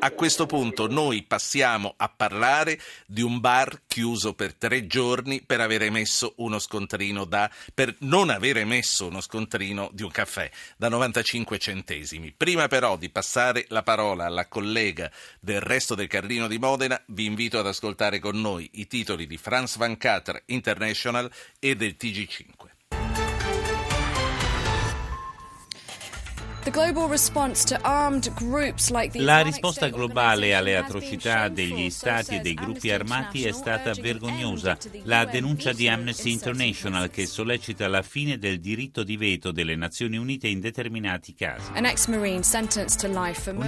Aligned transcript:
A 0.00 0.12
questo 0.12 0.46
punto 0.46 0.86
noi 0.86 1.24
passiamo 1.24 1.94
a 1.96 2.08
parlare 2.08 2.80
di 3.04 3.20
un 3.20 3.40
bar 3.40 3.82
chiuso 3.88 4.32
per 4.32 4.54
tre 4.54 4.86
giorni 4.86 5.42
per 5.42 5.60
da, 7.24 7.50
per 7.74 7.96
non 8.00 8.30
avere 8.30 8.60
emesso 8.60 9.08
uno 9.08 9.20
scontrino 9.20 9.90
di 9.92 10.04
un 10.04 10.10
caffè 10.10 10.48
da 10.76 10.88
95 10.88 11.58
centesimi. 11.58 12.32
Prima 12.32 12.68
però 12.68 12.96
di 12.96 13.10
passare 13.10 13.64
la 13.70 13.82
parola 13.82 14.26
alla 14.26 14.46
collega 14.46 15.10
del 15.40 15.60
resto 15.60 15.96
del 15.96 16.06
Carlino 16.06 16.46
di 16.46 16.58
Modena, 16.58 17.02
vi 17.06 17.24
invito 17.24 17.58
ad 17.58 17.66
ascoltare 17.66 18.20
con 18.20 18.40
noi 18.40 18.70
i 18.74 18.86
titoli 18.86 19.26
di 19.26 19.36
France 19.36 19.76
24 19.80 20.42
International 20.46 21.28
e 21.58 21.74
del 21.74 21.96
TG5. 21.98 22.57
La 29.14 29.40
risposta 29.40 29.88
globale 29.88 30.54
alle 30.54 30.76
atrocità 30.76 31.48
degli 31.48 31.88
stati 31.88 32.36
e 32.36 32.40
dei 32.40 32.52
gruppi 32.52 32.90
armati 32.90 33.44
è 33.44 33.52
stata 33.52 33.92
vergognosa. 33.94 34.76
La 35.04 35.24
denuncia 35.24 35.72
di 35.72 35.88
Amnesty 35.88 36.32
International 36.32 37.08
che 37.10 37.26
sollecita 37.26 37.88
la 37.88 38.02
fine 38.02 38.36
del 38.38 38.60
diritto 38.60 39.02
di 39.02 39.16
veto 39.16 39.50
delle 39.50 39.76
Nazioni 39.76 40.18
Unite 40.18 40.48
in 40.48 40.60
determinati 40.60 41.34
casi. 41.34 41.70
Un 41.74 41.84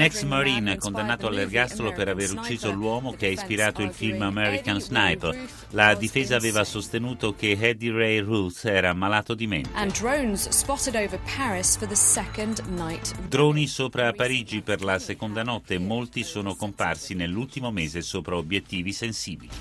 ex 0.01 0.23
marine 0.25 0.77
condannato 0.77 1.27
all'ergastolo 1.27 1.93
per 1.93 2.09
aver 2.09 2.33
ucciso 2.33 2.71
l'uomo 2.71 3.13
che 3.13 3.27
ha 3.27 3.31
ispirato 3.31 3.81
il 3.83 3.93
film 3.93 4.21
American 4.23 4.79
Sniper. 4.81 5.39
La 5.71 5.95
difesa 5.95 6.37
aveva 6.37 6.65
sostenuto 6.65 7.35
che 7.35 7.57
Eddie 7.59 7.93
Ray 7.93 8.19
Ruth 8.19 8.65
era 8.65 8.93
malato 8.93 9.35
di 9.35 9.47
mente. 9.47 9.71
And 9.75 9.93
drones 9.93 10.49
spotted 10.51 10.97
over 10.97 11.19
Paris 11.37 11.77
for 11.77 11.89
the 11.89 11.97
second 11.97 12.61
night. 12.77 12.90
Droni 13.29 13.67
sopra 13.67 14.13
Parigi 14.13 14.63
per 14.63 14.83
la 14.83 14.99
seconda 14.99 15.43
notte, 15.43 15.79
molti 15.79 16.25
sono 16.25 16.55
comparsi 16.57 17.15
nell'ultimo 17.15 17.71
mese 17.71 18.01
sopra 18.01 18.37
obiettivi 18.37 18.93
sensibili. 18.93 19.53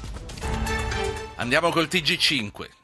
Andiamo 1.35 1.69
col 1.69 1.87
TG5. 1.89 2.78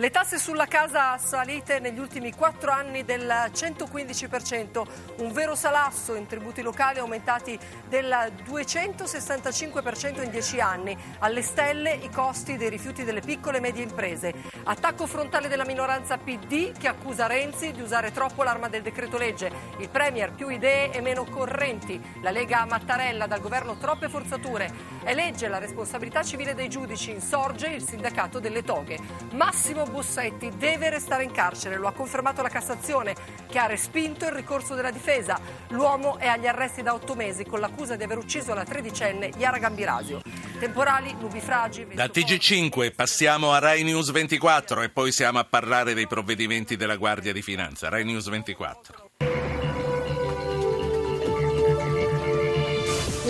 Le 0.00 0.08
tasse 0.08 0.38
sulla 0.38 0.64
casa 0.64 1.18
salite 1.18 1.78
negli 1.78 1.98
ultimi 1.98 2.32
quattro 2.32 2.70
anni 2.70 3.04
del 3.04 3.50
115%, 3.52 4.82
un 5.18 5.30
vero 5.30 5.54
salasso 5.54 6.14
in 6.14 6.24
tributi 6.24 6.62
locali 6.62 7.00
aumentati 7.00 7.58
del 7.86 8.32
265% 8.42 10.22
in 10.22 10.30
dieci 10.30 10.58
anni. 10.58 10.96
Alle 11.18 11.42
stelle 11.42 11.92
i 11.92 12.08
costi 12.08 12.56
dei 12.56 12.70
rifiuti 12.70 13.04
delle 13.04 13.20
piccole 13.20 13.58
e 13.58 13.60
medie 13.60 13.82
imprese. 13.82 14.32
Attacco 14.64 15.06
frontale 15.06 15.48
della 15.48 15.66
minoranza 15.66 16.16
PD 16.16 16.72
che 16.72 16.88
accusa 16.88 17.26
Renzi 17.26 17.72
di 17.72 17.82
usare 17.82 18.10
troppo 18.10 18.42
l'arma 18.42 18.70
del 18.70 18.80
decreto 18.80 19.18
legge. 19.18 19.52
Il 19.80 19.90
Premier 19.90 20.32
più 20.32 20.48
idee 20.48 20.92
e 20.92 21.02
meno 21.02 21.24
correnti. 21.24 22.02
La 22.22 22.30
Lega 22.30 22.64
Mattarella 22.64 23.26
dal 23.26 23.40
governo 23.42 23.76
troppe 23.76 24.08
forzature. 24.08 24.72
È 25.04 25.12
legge 25.12 25.46
la 25.48 25.58
responsabilità 25.58 26.22
civile 26.22 26.54
dei 26.54 26.70
giudici. 26.70 27.10
Insorge 27.10 27.66
il 27.66 27.86
sindacato 27.86 28.40
delle 28.40 28.62
toghe. 28.62 28.98
Massimo 29.32 29.88
Bussetti 29.90 30.50
deve 30.56 30.88
restare 30.88 31.24
in 31.24 31.32
carcere, 31.32 31.76
lo 31.76 31.88
ha 31.88 31.92
confermato 31.92 32.42
la 32.42 32.48
Cassazione 32.48 33.14
che 33.48 33.58
ha 33.58 33.66
respinto 33.66 34.24
il 34.24 34.32
ricorso 34.32 34.74
della 34.74 34.90
difesa. 34.90 35.38
L'uomo 35.68 36.18
è 36.18 36.26
agli 36.26 36.46
arresti 36.46 36.82
da 36.82 36.94
otto 36.94 37.14
mesi 37.14 37.44
con 37.44 37.60
l'accusa 37.60 37.96
di 37.96 38.04
aver 38.04 38.18
ucciso 38.18 38.54
la 38.54 38.64
tredicenne 38.64 39.30
Iara 39.36 39.58
Gambirasio. 39.58 40.22
Temporali, 40.58 41.14
nubifragi... 41.18 41.88
Da 41.94 42.06
TG5 42.06 42.94
passiamo 42.94 43.52
a 43.52 43.58
Rai 43.58 43.82
News 43.82 44.10
24 44.10 44.82
e 44.82 44.88
poi 44.90 45.12
siamo 45.12 45.38
a 45.38 45.44
parlare 45.44 45.94
dei 45.94 46.06
provvedimenti 46.06 46.76
della 46.76 46.96
Guardia 46.96 47.32
di 47.32 47.42
Finanza. 47.42 47.88
Rai 47.88 48.04
News 48.04 48.28
24. 48.28 49.09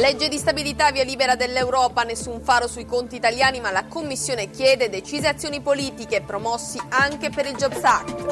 Legge 0.01 0.29
di 0.29 0.39
stabilità 0.39 0.91
via 0.93 1.05
libera 1.05 1.37
dell'Europa, 1.37 2.05
nessun 2.05 2.41
faro 2.41 2.67
sui 2.67 2.87
conti 2.87 3.17
italiani, 3.17 3.61
ma 3.61 3.71
la 3.71 3.85
Commissione 3.85 4.51
chiede 4.51 4.89
decise 4.89 5.29
azioni 5.29 5.61
politiche 5.61 6.23
promossi 6.23 6.81
anche 6.89 7.29
per 7.29 7.45
il 7.45 7.55
Jobs 7.55 7.83
Act. 7.83 8.27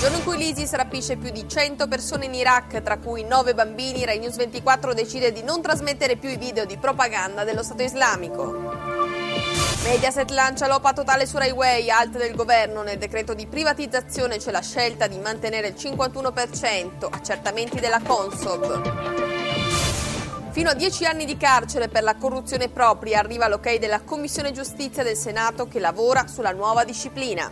Giorno 0.00 0.16
in 0.16 0.24
cui 0.24 0.36
l'ISIS 0.36 0.72
rapisce 0.72 1.16
più 1.16 1.30
di 1.30 1.48
100 1.48 1.86
persone 1.86 2.24
in 2.24 2.34
Iraq, 2.34 2.82
tra 2.82 2.98
cui 2.98 3.22
9 3.22 3.54
bambini, 3.54 4.04
Rai 4.04 4.18
News 4.18 4.34
24 4.34 4.92
decide 4.92 5.30
di 5.30 5.44
non 5.44 5.62
trasmettere 5.62 6.16
più 6.16 6.30
i 6.30 6.36
video 6.36 6.64
di 6.64 6.78
propaganda 6.78 7.44
dello 7.44 7.62
Stato 7.62 7.84
islamico. 7.84 8.72
Mediaset 9.84 10.30
lancia 10.30 10.66
l'OPA 10.66 10.92
totale 10.94 11.26
su 11.26 11.38
Rai 11.38 11.88
alte 11.90 12.18
del 12.18 12.34
governo. 12.34 12.82
Nel 12.82 12.98
decreto 12.98 13.34
di 13.34 13.46
privatizzazione 13.46 14.38
c'è 14.38 14.50
la 14.50 14.62
scelta 14.62 15.06
di 15.06 15.18
mantenere 15.18 15.68
il 15.68 15.74
51%, 15.78 17.06
accertamenti 17.08 17.78
della 17.78 18.00
Consob. 18.04 19.23
Fino 20.54 20.70
a 20.70 20.74
dieci 20.74 21.04
anni 21.04 21.24
di 21.24 21.36
carcere 21.36 21.88
per 21.88 22.04
la 22.04 22.14
corruzione 22.14 22.68
propria 22.68 23.18
arriva 23.18 23.48
l'ok 23.48 23.76
della 23.76 24.02
Commissione 24.02 24.52
Giustizia 24.52 25.02
del 25.02 25.16
Senato 25.16 25.66
che 25.66 25.80
lavora 25.80 26.28
sulla 26.28 26.52
nuova 26.52 26.84
disciplina. 26.84 27.50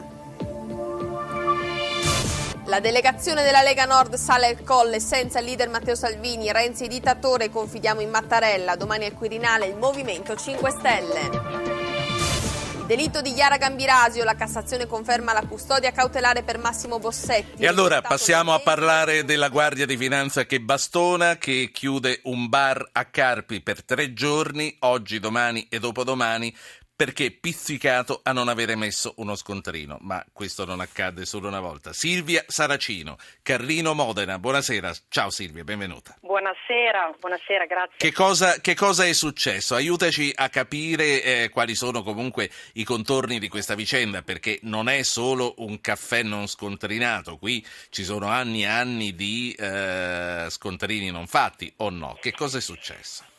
La 2.67 2.79
delegazione 2.79 3.43
della 3.43 3.63
Lega 3.63 3.87
Nord 3.87 4.15
sale 4.15 4.47
al 4.47 4.63
colle 4.63 5.01
senza 5.01 5.41
il 5.41 5.47
leader 5.47 5.69
Matteo 5.69 5.97
Salvini, 5.97 6.53
Renzi 6.53 6.87
dittatore, 6.87 7.51
confidiamo 7.51 8.01
in 8.03 8.11
Mattarella, 8.11 8.77
domani 8.77 9.07
al 9.07 9.15
Quirinale 9.15 9.67
il 9.67 9.75
Movimento 9.75 10.37
5 10.37 10.71
Stelle. 10.71 11.72
Delitto 12.93 13.23
di 13.23 13.33
Chiara 13.33 13.57
Gambirasio, 13.57 14.23
la 14.23 14.35
Cassazione 14.35 14.87
conferma 14.87 15.33
la 15.33 15.47
custodia 15.49 15.93
cautelare 15.93 16.43
per 16.43 16.59
Massimo 16.59 16.99
Bossetti. 16.99 17.63
E 17.63 17.67
allora 17.67 18.03
passiamo 18.03 18.53
a 18.53 18.59
parlare 18.59 19.25
della 19.25 19.49
Guardia 19.49 19.87
di 19.87 19.97
Finanza 19.97 20.45
che 20.45 20.61
bastona, 20.61 21.39
che 21.39 21.71
chiude 21.73 22.21
un 22.25 22.51
bar 22.51 22.87
a 22.93 23.07
Carpi 23.07 23.63
per 23.63 23.83
tre 23.83 24.13
giorni, 24.13 24.77
oggi, 24.81 25.21
domani 25.21 25.67
e 25.71 25.79
dopodomani, 25.79 26.55
perché 26.95 27.31
pizzicato 27.31 28.21
a 28.23 28.33
non 28.33 28.49
avere 28.49 28.77
messo 28.77 29.15
uno 29.17 29.35
scontrino, 29.35 29.99
ma 30.01 30.25
questo 30.33 30.65
non 30.65 30.81
accade 30.81 31.25
solo 31.25 31.49
una 31.49 31.61
volta. 31.61 31.93
Silvia 31.93 32.45
Saracino, 32.47 33.17
Carlino 33.43 33.95
Modena, 33.95 34.39
buonasera. 34.39 34.93
Ciao 35.09 35.31
Silvia, 35.31 35.65
benvenuta. 35.65 36.17
Buonasera, 36.21 37.15
buonasera, 37.19 37.67
grazie. 37.67 37.97
Che 37.97 38.13
cosa, 38.13 38.61
che 38.61 38.75
cosa 38.75 39.05
è 39.05 39.13
successo? 39.13 39.75
Aiutaci 39.75 40.33
a 40.35 40.49
capire 40.49 41.23
eh, 41.23 41.49
quali 41.49 41.75
sono 41.75 42.03
comunque 42.03 42.51
i 42.75 42.85
contorni 42.85 43.39
di 43.39 43.49
questa 43.49 43.75
vicenda, 43.75 44.23
perché 44.23 44.59
non 44.63 44.89
è 44.89 45.03
solo 45.03 45.55
un 45.59 45.81
caffè 45.81 46.23
non 46.23 46.47
scontrinato, 46.47 47.37
qui 47.37 47.67
ci 47.91 48.05
sono 48.05 48.29
anni 48.29 48.63
e 48.63 48.67
anni 48.67 49.15
di 49.15 49.55
eh, 49.59 50.47
scontrini 50.49 51.11
non 51.11 51.27
fatti, 51.27 51.73
o 51.79 51.91
no? 51.91 52.17
Che 52.21 52.33
cosa 52.33 52.59
è 52.59 52.61
successo? 52.61 53.31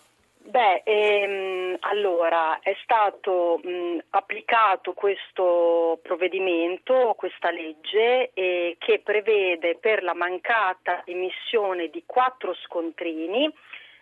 Beh, 0.46 0.82
ehm, 0.84 1.78
allora 1.80 2.60
è 2.60 2.76
stato 2.84 3.62
mh, 3.64 4.00
applicato 4.10 4.92
questo 4.92 6.00
provvedimento, 6.04 7.14
questa 7.18 7.50
legge 7.50 8.32
eh, 8.34 8.76
che 8.78 9.00
prevede 9.00 9.76
per 9.76 10.04
la 10.04 10.14
mancata 10.14 11.04
emissione 11.06 11.88
di 11.88 12.04
quattro 12.06 12.54
scontrini 12.56 13.50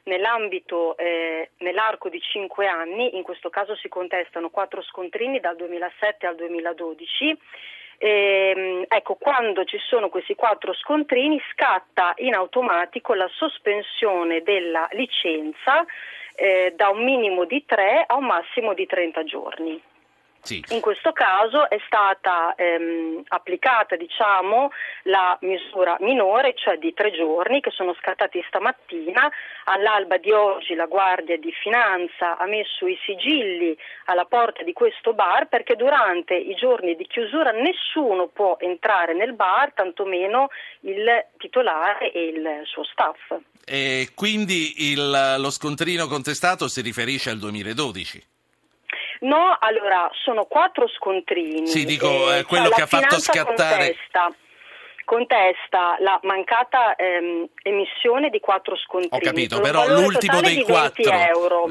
nell'ambito, 0.06 0.98
eh, 0.98 1.52
nell'arco 1.60 2.10
di 2.10 2.20
cinque 2.20 2.66
anni, 2.66 3.16
in 3.16 3.22
questo 3.22 3.52
caso 3.52 3.76
si 3.76 3.88
contestano 3.88 4.50
quattro 4.50 4.82
scontrini 4.82 5.40
dal 5.40 5.56
2007 5.56 6.26
al 6.26 6.36
2012. 6.36 7.38
Ehm, 8.00 8.86
ecco, 8.88 9.14
quando 9.14 9.64
ci 9.64 9.78
sono 9.78 10.10
questi 10.10 10.34
quattro 10.34 10.74
scontrini 10.74 11.40
scatta 11.52 12.14
in 12.18 12.34
automatico 12.34 13.14
la 13.14 13.30
sospensione 13.32 14.42
della 14.42 14.88
licenza 14.94 15.86
eh, 16.42 16.74
da 16.76 16.90
un 16.90 17.04
minimo 17.04 17.46
di 17.46 17.64
3 17.66 18.06
a 18.08 18.16
un 18.16 18.26
massimo 18.26 18.74
di 18.74 18.88
30 18.88 19.24
giorni. 19.24 19.80
Sì. 20.44 20.64
In 20.70 20.82
questo 20.82 21.12
caso 21.12 21.70
è 21.70 21.80
stata 21.86 22.56
ehm, 22.56 23.24
applicata 23.28 23.96
diciamo, 23.96 24.72
la 25.04 25.38
misura 25.42 25.98
minore, 26.00 26.54
cioè 26.56 26.78
di 26.78 26.94
tre 26.94 27.12
giorni, 27.12 27.62
che 27.62 27.70
sono 27.72 27.94
scattati 28.00 28.44
stamattina. 28.48 29.32
All'alba 29.66 30.18
di 30.18 30.32
oggi 30.32 30.74
la 30.74 30.88
Guardia 30.88 31.38
di 31.38 31.52
Finanza 31.52 32.38
ha 32.38 32.46
messo 32.48 32.88
i 32.88 32.98
sigilli 33.06 33.78
alla 34.06 34.26
porta 34.26 34.64
di 34.64 34.74
questo 34.74 35.14
bar 35.14 35.48
perché 35.48 35.76
durante 35.76 36.34
i 36.34 36.56
giorni 36.56 36.96
di 36.96 37.06
chiusura 37.06 37.52
nessuno 37.52 38.28
può 38.28 38.58
entrare 38.60 39.14
nel 39.14 39.34
bar, 39.34 39.74
tantomeno 39.74 40.50
il 40.82 41.26
titolare 41.38 42.12
e 42.12 42.28
il 42.28 42.62
suo 42.64 42.84
staff. 42.84 43.36
E 43.64 44.10
quindi 44.16 44.92
il, 44.92 45.36
lo 45.38 45.52
scontrino 45.52 46.08
contestato 46.08 46.68
si 46.68 46.82
riferisce 46.82 47.30
al 47.30 47.38
2012? 47.38 48.30
No, 49.22 49.56
allora 49.60 50.10
sono 50.24 50.46
quattro 50.46 50.88
scontrini. 50.88 51.68
Sì, 51.68 51.86
dico 51.86 52.34
eh, 52.34 52.44
quello 52.44 52.68
cioè, 52.68 52.76
che 52.76 52.82
ha 52.82 52.88
fatto 52.88 53.20
scattare. 53.20 53.96
Contesta, 53.96 54.34
contesta 55.06 55.96
la 56.00 56.20
mancata 56.24 56.96
ehm, 56.96 57.48
emissione 57.62 58.30
di 58.30 58.40
quattro 58.40 58.76
scontrini. 58.76 59.16
Ho 59.16 59.20
capito, 59.20 59.60
però 59.60 59.88
l'ultimo 59.88 60.42
dei 60.42 60.64
quattro. 60.64 61.12
Euro, 61.12 61.70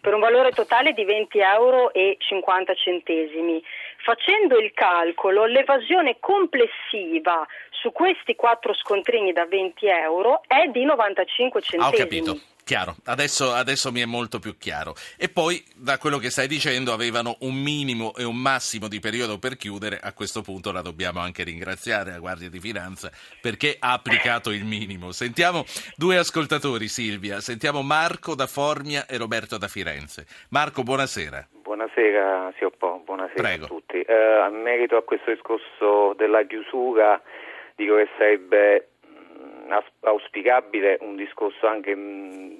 per 0.00 0.12
un 0.12 0.20
valore 0.20 0.50
totale 0.50 0.92
di 0.92 1.04
20 1.04 1.38
euro 1.38 1.92
e 1.92 2.16
50 2.18 2.74
centesimi. 2.74 3.62
Facendo 4.02 4.58
il 4.58 4.72
calcolo, 4.72 5.46
l'evasione 5.46 6.16
complessiva 6.20 7.46
su 7.70 7.92
questi 7.92 8.34
quattro 8.34 8.74
scontrini 8.74 9.32
da 9.32 9.46
20 9.46 9.86
euro 9.86 10.42
è 10.46 10.66
di 10.68 10.84
95 10.84 11.62
centesimi. 11.62 11.82
Ah, 11.82 11.88
ho 11.88 11.96
capito. 11.96 12.40
Chiaro, 12.70 12.94
adesso, 13.06 13.50
adesso, 13.50 13.90
mi 13.90 14.00
è 14.00 14.06
molto 14.06 14.38
più 14.38 14.56
chiaro. 14.56 14.94
E 15.18 15.28
poi, 15.28 15.60
da 15.74 15.98
quello 15.98 16.18
che 16.18 16.30
stai 16.30 16.46
dicendo, 16.46 16.92
avevano 16.92 17.34
un 17.40 17.56
minimo 17.56 18.14
e 18.16 18.22
un 18.22 18.36
massimo 18.36 18.86
di 18.86 19.00
periodo 19.00 19.40
per 19.40 19.56
chiudere. 19.56 19.98
A 20.00 20.12
questo 20.12 20.40
punto 20.40 20.70
la 20.70 20.80
dobbiamo 20.80 21.18
anche 21.18 21.42
ringraziare, 21.42 22.12
la 22.12 22.20
Guardia 22.20 22.48
di 22.48 22.60
Finanza, 22.60 23.10
perché 23.42 23.74
ha 23.76 23.92
applicato 23.92 24.50
il 24.52 24.64
minimo. 24.64 25.10
Sentiamo 25.10 25.64
due 25.96 26.16
ascoltatori, 26.16 26.86
Silvia. 26.86 27.40
Sentiamo 27.40 27.82
Marco 27.82 28.36
da 28.36 28.46
Formia 28.46 29.04
e 29.06 29.18
Roberto 29.18 29.58
da 29.58 29.66
Firenze. 29.66 30.26
Marco, 30.50 30.84
buonasera. 30.84 31.48
Buonasera, 31.50 32.52
Sioppo, 32.56 33.02
buonasera 33.04 33.42
Prego. 33.42 33.64
a 33.64 33.66
tutti. 33.66 34.00
Eh, 34.00 34.46
in 34.48 34.62
merito 34.62 34.96
a 34.96 35.02
questo 35.02 35.32
discorso 35.32 36.14
della 36.16 36.44
chiusura, 36.44 37.20
dico 37.74 37.96
che 37.96 38.08
sarebbe 38.16 38.90
auspicabile 40.00 40.98
un 41.00 41.16
discorso 41.16 41.66
anche 41.66 41.94
mm, 41.94 42.59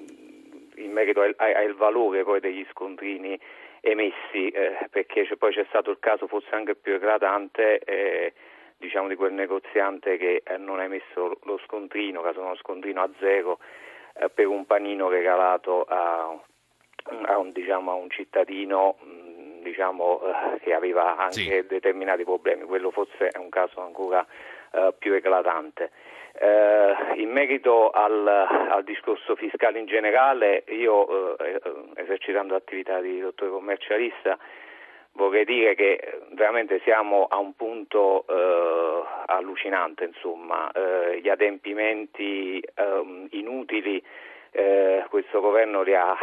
in 0.83 0.91
merito 0.91 1.21
al, 1.21 1.35
al 1.37 1.75
valore 1.75 2.23
poi 2.23 2.39
degli 2.39 2.65
scontrini 2.71 3.39
emessi, 3.81 4.49
eh, 4.49 4.87
perché 4.89 5.25
c'è, 5.25 5.35
poi 5.35 5.51
c'è 5.51 5.65
stato 5.69 5.89
il 5.89 5.97
caso 5.99 6.27
forse 6.27 6.49
anche 6.51 6.75
più 6.75 6.93
eclatante 6.93 7.79
eh, 7.79 8.33
diciamo 8.77 9.07
di 9.07 9.15
quel 9.15 9.33
negoziante 9.33 10.17
che 10.17 10.43
eh, 10.45 10.57
non 10.57 10.79
ha 10.79 10.83
emesso 10.83 11.37
lo 11.43 11.59
scontrino, 11.65 12.21
caso 12.21 12.41
uno 12.41 12.55
scontrino 12.55 13.01
a 13.01 13.09
zero, 13.19 13.59
eh, 14.13 14.29
per 14.29 14.47
un 14.47 14.65
panino 14.65 15.09
regalato 15.09 15.83
a, 15.83 16.37
a, 17.25 17.37
un, 17.37 17.51
diciamo, 17.51 17.91
a 17.91 17.93
un, 17.95 18.09
cittadino 18.09 18.97
mm, 19.03 19.61
diciamo, 19.63 20.21
eh, 20.21 20.59
che 20.59 20.73
aveva 20.73 21.17
anche 21.17 21.61
sì. 21.61 21.65
determinati 21.67 22.23
problemi. 22.23 22.63
Quello 22.63 22.91
forse 22.91 23.29
è 23.29 23.37
un 23.37 23.49
caso 23.49 23.81
ancora 23.81 24.25
più 24.97 25.11
eclatante. 25.11 25.91
Eh, 26.43 26.95
in 27.21 27.29
merito 27.29 27.91
al, 27.91 28.27
al, 28.27 28.83
discorso 28.83 29.35
fiscale 29.35 29.77
in 29.77 29.85
generale, 29.85 30.63
io 30.69 31.37
eh, 31.37 31.61
eh, 31.63 32.01
esercitando 32.01 32.53
l'attività 32.53 32.99
di 32.99 33.19
dottore 33.19 33.51
commercialista 33.51 34.39
vorrei 35.11 35.45
dire 35.45 35.75
che 35.75 36.19
veramente 36.31 36.79
siamo 36.83 37.27
a 37.29 37.37
un 37.37 37.53
punto 37.53 38.25
eh, 38.27 39.03
allucinante, 39.27 40.05
insomma, 40.05 40.71
eh, 40.71 41.19
gli 41.21 41.29
adempimenti 41.29 42.59
ehm, 42.73 43.27
inutili 43.33 44.03
eh, 44.49 45.05
questo 45.09 45.41
governo 45.41 45.81
ha, 45.81 46.17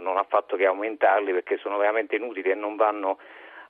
non 0.00 0.16
ha 0.16 0.26
fatto 0.28 0.56
che 0.56 0.66
aumentarli 0.66 1.32
perché 1.32 1.56
sono 1.58 1.76
veramente 1.76 2.16
inutili 2.16 2.50
e 2.50 2.54
non 2.54 2.74
vanno 2.74 3.18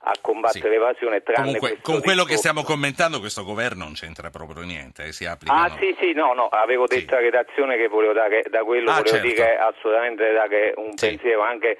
a 0.03 0.13
combattere 0.19 0.63
sì. 0.63 0.69
l'evasione 0.69 1.21
tranne 1.21 1.57
Comunque, 1.57 1.79
con 1.81 2.01
quello 2.01 2.23
che 2.23 2.37
stiamo 2.37 2.63
commentando 2.63 3.19
questo 3.19 3.43
governo 3.43 3.83
non 3.83 3.93
c'entra 3.93 4.29
proprio 4.29 4.63
niente, 4.63 5.05
eh, 5.05 5.11
si 5.11 5.25
applica. 5.25 5.53
Ah 5.53 5.69
sì 5.77 5.95
sì, 5.99 6.13
no, 6.13 6.33
no, 6.33 6.47
avevo 6.47 6.87
detto 6.87 7.09
sì. 7.09 7.13
alla 7.13 7.21
redazione 7.21 7.77
che 7.77 7.87
volevo 7.87 8.13
dare, 8.13 8.43
da 8.49 8.63
quello 8.63 8.89
ah, 8.89 8.95
volevo 8.95 9.09
certo. 9.09 9.27
dire 9.27 9.57
assolutamente 9.57 10.31
dare 10.31 10.73
un 10.77 10.97
sì. 10.97 11.07
pensiero 11.07 11.41
anche 11.41 11.77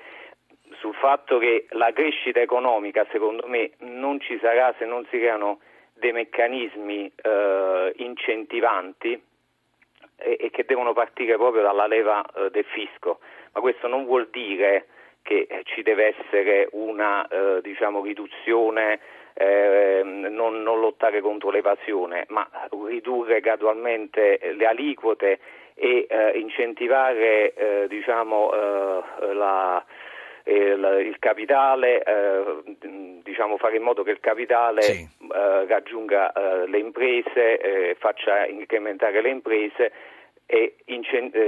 sul 0.80 0.94
fatto 0.96 1.38
che 1.38 1.66
la 1.72 1.92
crescita 1.94 2.40
economica 2.40 3.06
secondo 3.12 3.48
me 3.48 3.72
non 3.80 4.20
ci 4.20 4.38
sarà 4.42 4.74
se 4.78 4.86
non 4.86 5.06
si 5.10 5.18
creano 5.18 5.60
dei 5.94 6.12
meccanismi 6.12 7.12
eh, 7.16 7.94
incentivanti 7.98 9.22
e, 10.16 10.38
e, 10.40 10.50
che 10.50 10.66
devono 10.66 10.94
partire 10.94 11.36
proprio 11.36 11.62
dalla 11.62 11.88
leva 11.88 12.24
eh, 12.24 12.50
del 12.52 12.66
fisco, 12.66 13.20
ma 13.54 13.62
questo 13.62 13.88
non 13.88 14.06
vuol 14.06 14.30
dire 14.32 14.88
che 15.22 15.48
ci 15.64 15.82
deve 15.82 16.16
essere 16.16 16.68
una 16.72 17.28
eh, 17.28 17.62
diciamo, 17.62 18.04
riduzione, 18.04 19.00
eh, 19.34 20.02
non, 20.04 20.62
non, 20.62 20.80
lottare 20.80 21.22
contro 21.22 21.50
l'evasione, 21.50 22.26
ma 22.30 22.48
ridurre 22.88 23.40
gradualmente 23.40 24.40
le 24.56 24.66
aliquote 24.66 25.40
e 25.74 26.06
eh, 26.10 26.32
incentivare 26.38 27.54
eh, 27.54 27.88
diciamo, 27.88 28.52
eh, 28.54 29.34
la, 29.34 29.84
il, 30.44 31.04
il, 31.06 31.16
capitale, 31.20 32.04
eh, 32.04 32.44
diciamo, 33.24 33.58
fare 33.58 33.78
in 33.78 33.84
modo 33.84 34.04
che 34.04 34.12
il 34.12 34.20
capitale 34.20 34.82
sì. 34.82 35.08
raggiunga 35.68 36.34
le 36.66 36.78
imprese, 36.80 37.96
faccia 38.00 38.46
incrementare 38.48 39.22
le 39.22 39.30
imprese 39.30 39.92
e 40.52 40.76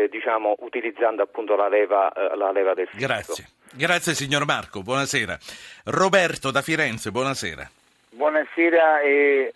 diciamo, 0.10 0.56
utilizzando 0.60 1.24
appunto 1.24 1.58
la 1.58 1.68
leva, 1.68 2.10
la 2.36 2.52
leva 2.52 2.74
del 2.74 2.88
fisco. 2.88 3.06
Grazie. 3.06 3.48
Grazie 3.74 4.14
signor 4.14 4.46
Marco, 4.46 4.82
buonasera. 4.82 5.38
Roberto 5.86 6.52
da 6.52 6.62
Firenze, 6.62 7.12
buonasera. 7.12 7.70
Buonasera 8.12 9.02
e 9.02 9.54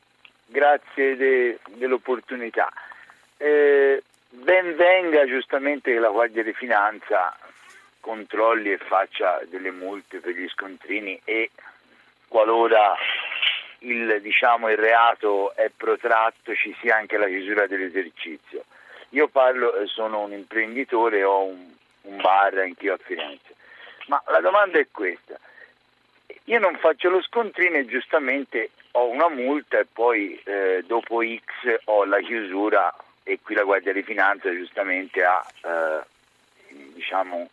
grazie 0.47 1.15
de, 1.15 1.59
dell'opportunità. 1.75 2.69
Eh, 3.38 4.03
ben 4.31 4.75
venga 4.75 5.25
giustamente 5.25 5.94
che 5.94 5.99
la 5.99 6.09
Guardia 6.09 6.44
di 6.44 6.53
Finanza 6.53 7.38
controlli 8.01 8.73
e 8.73 8.77
faccia 8.77 9.39
delle 9.49 9.71
multe 9.71 10.19
per 10.19 10.33
gli 10.33 10.47
scontrini 10.49 11.21
e 11.23 11.51
qualora 12.27 12.95
il, 13.79 14.19
diciamo, 14.21 14.69
il 14.69 14.77
reato 14.77 15.55
è 15.55 15.71
protratto 15.75 16.53
ci 16.53 16.75
sia 16.81 16.97
anche 16.97 17.17
la 17.17 17.27
chiusura 17.27 17.65
dell'esercizio. 17.65 18.65
Io 19.09 19.27
parlo, 19.27 19.75
eh, 19.77 19.88
sono 19.88 20.21
un 20.21 20.33
imprenditore, 20.33 21.24
ho 21.24 21.44
un, 21.44 21.74
un 22.01 22.18
bar 22.18 22.57
anch'io 22.57 22.94
a 22.94 23.00
Firenze 23.01 23.56
ma 24.07 24.21
la 24.27 24.42
domanda 24.42 24.80
è 24.80 24.88
questa. 24.92 25.39
Io 26.45 26.59
non 26.59 26.77
faccio 26.77 27.09
lo 27.09 27.21
scontrino 27.21 27.77
e 27.77 27.86
giustamente 27.86 28.71
ho 28.92 29.09
una 29.09 29.30
multa 29.30 29.80
e 29.80 29.86
poi 29.86 30.39
eh, 30.44 30.83
dopo 30.86 31.21
X 31.21 31.81
ho 31.86 32.06
la 32.06 32.19
chiusura 32.19 32.94
e 33.24 33.39
qui 33.44 33.56
la 33.56 33.63
Guardia 33.63 33.94
di 33.94 34.04
Finanza 34.04 34.50
giustamente 34.51 35.24
ha 35.24 35.45
eh, 35.62 36.01
diciamo, 36.94 37.50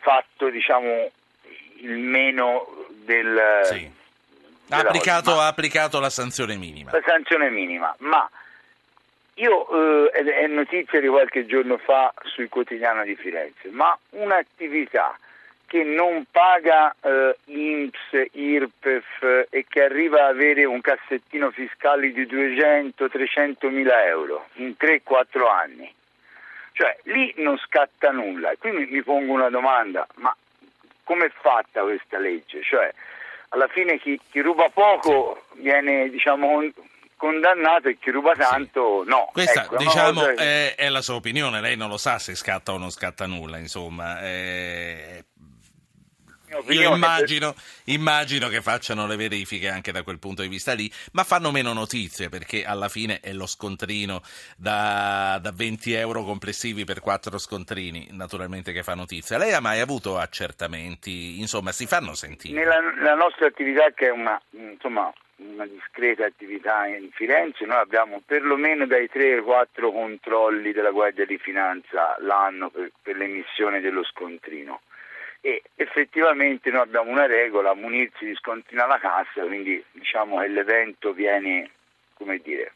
fatto 0.00 0.48
diciamo, 0.48 1.10
il 1.80 1.98
meno 1.98 2.86
del... 2.88 3.60
Sì. 3.64 4.00
Ha 4.70 4.78
applicato, 4.78 5.38
ha 5.38 5.48
applicato 5.48 6.00
la 6.00 6.08
sanzione 6.08 6.56
minima. 6.56 6.92
La 6.92 7.02
sanzione 7.04 7.50
minima, 7.50 7.94
ma 7.98 8.28
io, 9.34 10.10
eh, 10.12 10.24
è 10.24 10.46
notizia 10.46 11.00
di 11.00 11.08
qualche 11.08 11.46
giorno 11.46 11.78
fa 11.78 12.12
sul 12.24 12.48
quotidiano 12.48 13.04
di 13.04 13.16
Firenze, 13.16 13.68
ma 13.70 13.96
un'attività 14.10 15.16
che 15.66 15.84
non 15.84 16.26
paga 16.30 16.94
eh, 17.00 17.36
INPS, 17.46 18.28
IRPEF 18.32 19.46
e 19.48 19.64
che 19.66 19.82
arriva 19.82 20.24
ad 20.24 20.34
avere 20.34 20.66
un 20.66 20.82
cassettino 20.82 21.50
fiscale 21.50 22.12
di 22.12 22.26
200-300 22.26 23.70
mila 23.70 24.04
euro 24.04 24.48
in 24.56 24.74
3-4 24.78 25.48
anni. 25.48 25.90
Cioè 26.72 26.94
lì 27.04 27.32
non 27.38 27.56
scatta 27.56 28.10
nulla. 28.10 28.52
Quindi 28.58 28.84
mi 28.90 29.02
pongo 29.02 29.32
una 29.32 29.48
domanda, 29.48 30.06
ma 30.16 30.36
come 31.04 31.26
è 31.26 31.32
fatta 31.40 31.80
questa 31.80 32.18
legge? 32.18 32.62
Cioè 32.62 32.92
alla 33.48 33.68
fine 33.68 33.98
chi, 33.98 34.20
chi 34.30 34.40
ruba 34.40 34.68
poco 34.68 35.44
viene 35.54 36.10
diciamo, 36.10 36.62
condannato 37.22 37.86
e 37.86 37.98
chi 38.00 38.10
ruba 38.10 38.34
tanto 38.34 39.04
no. 39.06 39.28
Questa 39.30 39.62
ecco, 39.62 39.76
diciamo 39.76 40.26
è, 40.30 40.74
è, 40.74 40.88
la 40.88 41.02
sua 41.02 41.14
opinione, 41.14 41.60
lei 41.60 41.76
non 41.76 41.88
lo 41.88 41.96
sa 41.96 42.18
se 42.18 42.34
scatta 42.34 42.72
o 42.72 42.78
non 42.78 42.90
scatta 42.90 43.26
nulla, 43.26 43.58
insomma. 43.58 44.18
È 44.20 45.22
io 46.68 46.94
immagino, 46.94 47.54
immagino, 47.84 48.48
che 48.48 48.60
facciano 48.60 49.06
le 49.06 49.16
verifiche 49.16 49.70
anche 49.70 49.90
da 49.90 50.02
quel 50.02 50.18
punto 50.18 50.42
di 50.42 50.48
vista 50.48 50.74
lì, 50.74 50.90
ma 51.12 51.24
fanno 51.24 51.50
meno 51.50 51.72
notizie 51.72 52.28
perché 52.28 52.64
alla 52.64 52.88
fine 52.88 53.20
è 53.20 53.32
lo 53.32 53.46
scontrino 53.46 54.20
da, 54.56 55.38
da 55.40 55.50
20 55.54 55.94
euro 55.94 56.24
complessivi 56.24 56.84
per 56.84 57.00
quattro 57.00 57.38
scontrini, 57.38 58.08
naturalmente 58.10 58.72
che 58.72 58.82
fa 58.82 58.94
notizia. 58.94 59.38
Lei 59.38 59.54
ha 59.54 59.60
mai 59.60 59.80
avuto 59.80 60.18
accertamenti? 60.18 61.40
Insomma, 61.40 61.72
si 61.72 61.86
fanno 61.86 62.12
sentire? 62.14 62.58
Nella, 62.58 62.80
nella 62.80 63.14
nostra 63.14 63.46
attività, 63.46 63.90
che 63.94 64.08
è 64.08 64.10
una, 64.10 64.38
insomma, 64.50 65.10
una 65.50 65.66
discreta 65.66 66.24
attività 66.24 66.86
in 66.86 67.10
Firenze, 67.10 67.64
noi 67.64 67.78
abbiamo 67.78 68.22
perlomeno 68.24 68.86
dai 68.86 69.08
3 69.08 69.34
ai 69.34 69.42
4 69.42 69.92
controlli 69.92 70.72
della 70.72 70.90
Guardia 70.90 71.26
di 71.26 71.38
Finanza 71.38 72.16
l'anno 72.20 72.70
per, 72.70 72.90
per 73.02 73.16
l'emissione 73.16 73.80
dello 73.80 74.04
scontrino. 74.04 74.82
E 75.40 75.62
effettivamente 75.74 76.70
noi 76.70 76.82
abbiamo 76.82 77.10
una 77.10 77.26
regola, 77.26 77.74
munirsi 77.74 78.24
di 78.24 78.34
sconti 78.34 78.76
alla 78.76 78.98
cassa, 78.98 79.44
quindi 79.44 79.82
diciamo 79.90 80.38
che 80.38 80.48
l'evento 80.48 81.12
viene, 81.12 81.70
come 82.14 82.38
dire... 82.38 82.72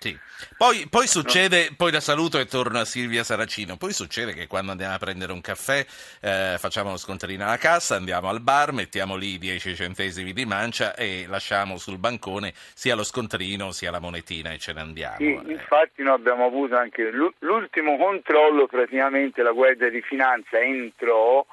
Sì. 0.00 0.16
Poi, 0.56 0.86
poi, 0.88 1.08
succede, 1.08 1.70
poi 1.76 1.90
la 1.90 1.98
saluto 1.98 2.38
e 2.38 2.46
torno 2.46 2.78
a 2.78 2.84
Silvia 2.84 3.24
Saracino, 3.24 3.76
poi 3.76 3.92
succede 3.92 4.32
che 4.32 4.46
quando 4.46 4.70
andiamo 4.70 4.94
a 4.94 4.98
prendere 4.98 5.32
un 5.32 5.40
caffè 5.40 5.84
eh, 6.20 6.54
facciamo 6.56 6.90
lo 6.90 6.96
scontrino 6.96 7.44
alla 7.44 7.56
cassa, 7.56 7.96
andiamo 7.96 8.28
al 8.28 8.40
bar, 8.40 8.72
mettiamo 8.72 9.16
lì 9.16 9.38
10 9.38 9.74
centesimi 9.74 10.32
di 10.32 10.44
mancia 10.44 10.94
e 10.94 11.26
lasciamo 11.28 11.78
sul 11.78 11.98
bancone 11.98 12.52
sia 12.54 12.94
lo 12.94 13.02
scontrino 13.02 13.72
sia 13.72 13.90
la 13.90 13.98
monetina 13.98 14.52
e 14.52 14.58
ce 14.58 14.72
ne 14.72 14.80
andiamo. 14.80 15.16
Sì, 15.16 15.34
eh. 15.34 15.52
infatti 15.52 16.02
noi 16.04 16.14
abbiamo 16.14 16.46
avuto 16.46 16.76
anche 16.76 17.10
l'ultimo 17.10 17.96
controllo, 17.96 18.68
praticamente 18.68 19.42
la 19.42 19.52
Guardia 19.52 19.90
di 19.90 20.00
Finanza 20.02 20.60
entrò 20.60 21.44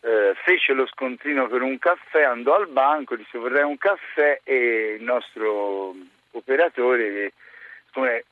eh, 0.00 0.34
fece 0.44 0.74
lo 0.74 0.86
scontrino 0.86 1.48
per 1.48 1.62
un 1.62 1.78
caffè, 1.78 2.22
andò 2.22 2.54
al 2.54 2.68
banco, 2.68 3.16
disse 3.16 3.38
vorrei 3.38 3.64
un 3.64 3.78
caffè 3.78 4.40
e 4.44 4.96
il 4.98 5.02
nostro 5.02 5.94
operatore, 6.32 7.32
come 7.98 8.24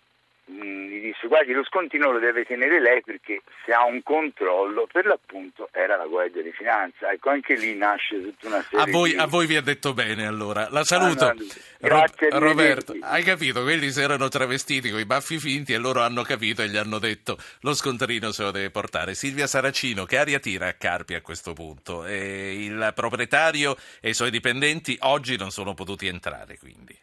Mm, 0.48 0.86
gli 0.86 1.00
disse 1.00 1.26
guardi 1.26 1.52
lo 1.52 1.64
scontrino 1.64 2.12
lo 2.12 2.20
deve 2.20 2.44
tenere 2.44 2.80
lei 2.80 3.02
perché 3.02 3.42
se 3.64 3.72
ha 3.72 3.84
un 3.84 4.00
controllo 4.04 4.86
per 4.86 5.04
l'appunto 5.04 5.68
era 5.72 5.96
la 5.96 6.06
Guardia 6.06 6.40
di 6.40 6.52
Finanza. 6.52 7.10
Ecco 7.10 7.30
anche 7.30 7.56
lì 7.56 7.74
nasce 7.74 8.22
tutta 8.22 8.46
una 8.46 8.62
serie 8.62 8.84
a 8.84 8.88
voi, 8.88 9.10
di... 9.10 9.16
a 9.16 9.26
voi 9.26 9.46
vi 9.46 9.56
ha 9.56 9.60
detto 9.60 9.92
bene 9.92 10.24
allora. 10.24 10.68
La 10.70 10.84
saluto. 10.84 11.26
ah, 11.26 11.32
no, 11.32 11.44
grazie 11.80 12.28
Ro- 12.30 12.38
Roberto 12.38 12.94
hai 13.00 13.24
capito? 13.24 13.62
Quelli 13.64 13.90
si 13.90 14.00
erano 14.00 14.28
travestiti 14.28 14.90
con 14.90 15.00
i 15.00 15.04
baffi 15.04 15.40
finti 15.40 15.72
e 15.72 15.78
loro 15.78 16.02
hanno 16.02 16.22
capito 16.22 16.62
e 16.62 16.68
gli 16.68 16.76
hanno 16.76 17.00
detto 17.00 17.36
lo 17.62 17.74
scontrino 17.74 18.30
se 18.30 18.44
lo 18.44 18.52
deve 18.52 18.70
portare. 18.70 19.14
Silvia 19.14 19.48
Saracino 19.48 20.04
che 20.04 20.16
aria 20.16 20.38
tira 20.38 20.68
a 20.68 20.74
Carpi 20.74 21.14
a 21.14 21.22
questo 21.22 21.54
punto? 21.54 22.04
E 22.06 22.64
il 22.64 22.92
proprietario 22.94 23.76
e 24.00 24.10
i 24.10 24.14
suoi 24.14 24.30
dipendenti 24.30 24.96
oggi 25.00 25.36
non 25.36 25.50
sono 25.50 25.74
potuti 25.74 26.06
entrare 26.06 26.56
quindi 26.56 26.96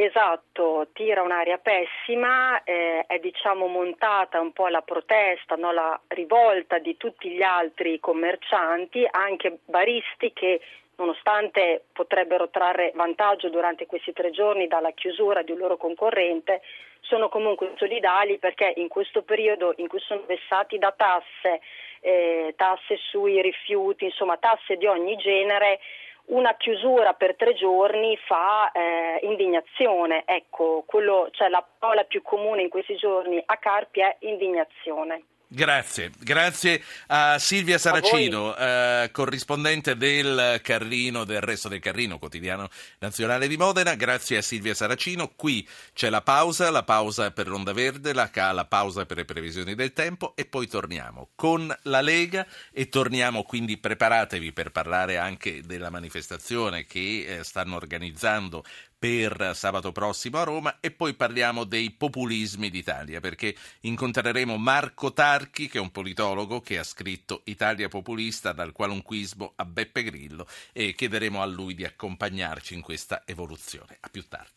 Esatto, 0.00 0.86
tira 0.92 1.22
un'aria 1.22 1.58
pessima, 1.58 2.62
eh, 2.62 3.04
è 3.08 3.18
diciamo 3.18 3.66
montata 3.66 4.40
un 4.40 4.52
po' 4.52 4.68
la 4.68 4.82
protesta, 4.82 5.56
no? 5.56 5.72
la 5.72 6.00
rivolta 6.06 6.78
di 6.78 6.96
tutti 6.96 7.28
gli 7.30 7.42
altri 7.42 7.98
commercianti, 7.98 9.04
anche 9.10 9.58
baristi 9.64 10.32
che 10.32 10.60
nonostante 10.98 11.86
potrebbero 11.92 12.48
trarre 12.48 12.92
vantaggio 12.94 13.48
durante 13.50 13.86
questi 13.86 14.12
tre 14.12 14.30
giorni 14.30 14.68
dalla 14.68 14.92
chiusura 14.92 15.42
di 15.42 15.50
un 15.50 15.58
loro 15.58 15.76
concorrente, 15.76 16.62
sono 17.00 17.28
comunque 17.28 17.72
solidali 17.74 18.38
perché 18.38 18.74
in 18.76 18.86
questo 18.86 19.22
periodo 19.22 19.74
in 19.78 19.88
cui 19.88 19.98
sono 19.98 20.22
vessati 20.28 20.78
da 20.78 20.94
tasse, 20.96 21.60
eh, 22.02 22.54
tasse 22.56 22.98
sui 23.10 23.42
rifiuti, 23.42 24.04
insomma 24.04 24.36
tasse 24.36 24.76
di 24.76 24.86
ogni 24.86 25.16
genere, 25.16 25.80
una 26.28 26.54
chiusura 26.56 27.14
per 27.14 27.36
tre 27.36 27.54
giorni 27.54 28.16
fa 28.26 28.70
eh, 28.72 29.20
indignazione, 29.22 30.24
ecco, 30.26 30.82
quello, 30.86 31.28
cioè 31.32 31.48
la 31.48 31.64
parola 31.78 32.04
più 32.04 32.22
comune 32.22 32.62
in 32.62 32.68
questi 32.68 32.96
giorni 32.96 33.42
a 33.44 33.56
Carpi 33.56 34.00
è 34.00 34.16
indignazione. 34.20 35.22
Grazie, 35.50 36.12
grazie 36.18 36.82
a 37.06 37.38
Silvia 37.38 37.78
Saracino, 37.78 38.52
a 38.52 39.04
eh, 39.04 39.10
corrispondente 39.10 39.96
del 39.96 40.60
Carrino, 40.62 41.24
del 41.24 41.40
Resto 41.40 41.70
del 41.70 41.80
Carrino, 41.80 42.18
quotidiano 42.18 42.68
nazionale 42.98 43.48
di 43.48 43.56
Modena. 43.56 43.94
Grazie 43.94 44.36
a 44.36 44.42
Silvia 44.42 44.74
Saracino. 44.74 45.32
Qui 45.34 45.66
c'è 45.94 46.10
la 46.10 46.20
pausa, 46.20 46.70
la 46.70 46.82
pausa 46.82 47.30
per 47.30 47.48
l'onda 47.48 47.72
verde, 47.72 48.12
la, 48.12 48.30
la 48.52 48.66
pausa 48.66 49.06
per 49.06 49.16
le 49.16 49.24
previsioni 49.24 49.74
del 49.74 49.94
tempo 49.94 50.36
e 50.36 50.44
poi 50.44 50.68
torniamo 50.68 51.30
con 51.34 51.74
la 51.84 52.02
Lega 52.02 52.46
e 52.70 52.90
torniamo 52.90 53.42
quindi 53.42 53.78
preparatevi 53.78 54.52
per 54.52 54.70
parlare 54.70 55.16
anche 55.16 55.62
della 55.62 55.88
manifestazione 55.88 56.84
che 56.84 57.24
eh, 57.38 57.42
stanno 57.42 57.76
organizzando 57.76 58.62
per 58.98 59.52
sabato 59.54 59.92
prossimo 59.92 60.38
a 60.38 60.42
Roma 60.42 60.80
e 60.80 60.90
poi 60.90 61.14
parliamo 61.14 61.64
dei 61.64 61.92
populismi 61.92 62.68
d'Italia 62.68 63.20
perché 63.20 63.54
incontreremo 63.80 64.56
Marco 64.56 65.12
Tarchi 65.12 65.68
che 65.68 65.78
è 65.78 65.80
un 65.80 65.92
politologo 65.92 66.60
che 66.60 66.78
ha 66.78 66.84
scritto 66.84 67.42
Italia 67.44 67.88
populista 67.88 68.52
dal 68.52 68.72
qualunquismo 68.72 69.52
a 69.54 69.64
Beppe 69.64 70.02
Grillo 70.02 70.48
e 70.72 70.94
chiederemo 70.94 71.40
a 71.40 71.46
lui 71.46 71.74
di 71.74 71.84
accompagnarci 71.84 72.74
in 72.74 72.80
questa 72.80 73.22
evoluzione. 73.24 73.98
A 74.00 74.08
più 74.08 74.26
tardi. 74.26 74.46